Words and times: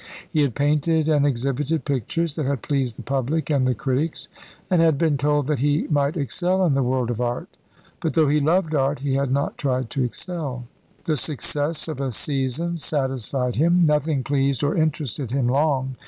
He 0.31 0.41
had 0.41 0.55
painted 0.55 1.07
and 1.07 1.27
exhibited 1.27 1.85
pictures 1.85 2.33
that 2.33 2.47
had 2.47 2.63
pleased 2.63 2.97
the 2.97 3.03
public 3.03 3.51
and 3.51 3.67
the 3.67 3.75
critics, 3.75 4.29
and 4.67 4.81
had 4.81 4.97
been 4.97 5.15
told 5.15 5.45
that 5.45 5.59
he 5.59 5.85
might 5.89 6.17
excel 6.17 6.65
in 6.65 6.73
the 6.73 6.81
world 6.81 7.11
of 7.11 7.21
art; 7.21 7.49
but 7.99 8.15
though 8.15 8.27
he 8.27 8.39
loved 8.39 8.73
art, 8.73 8.97
he 8.97 9.13
had 9.13 9.31
not 9.31 9.59
tried 9.59 9.91
to 9.91 10.03
excel. 10.03 10.65
The 11.03 11.17
success 11.17 11.87
of 11.87 12.01
a 12.01 12.11
season 12.11 12.77
satisfied 12.77 13.57
him. 13.57 13.85
Nothing 13.85 14.23
pleased 14.23 14.63
or 14.63 14.75
interested 14.75 15.29
him 15.29 15.47
long. 15.47 15.97